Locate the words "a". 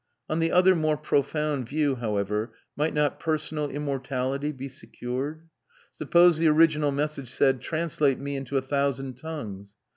8.57-8.63